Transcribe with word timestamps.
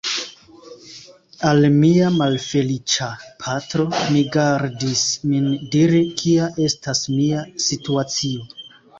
Al 1.47 1.65
mia 1.81 2.05
malfeliĉa 2.13 3.09
patro, 3.43 3.85
mi 4.15 4.23
gardis 4.35 5.03
min 5.33 5.51
diri, 5.75 5.99
kia 6.23 6.47
estas 6.69 7.03
mia 7.19 7.45
situacio. 7.67 8.49